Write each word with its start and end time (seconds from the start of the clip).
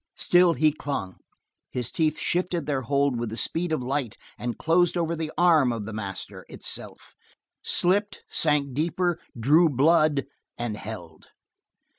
Still, 0.17 0.53
he 0.53 0.71
clung; 0.71 1.17
his 1.69 1.91
teeth 1.91 2.17
shifted 2.17 2.65
their 2.65 2.81
hold 2.81 3.19
with 3.19 3.29
the 3.29 3.37
speed 3.37 3.71
of 3.71 3.83
light 3.83 4.17
and 4.35 4.57
closed 4.57 4.97
over 4.97 5.15
the 5.15 5.31
arm 5.37 5.71
of 5.71 5.85
the 5.85 5.93
master 5.93 6.43
itself, 6.49 7.13
slipped, 7.61 8.23
sank 8.27 8.73
deeper, 8.73 9.19
drew 9.39 9.69
blood, 9.69 10.25
and 10.57 10.75
held. 10.75 11.27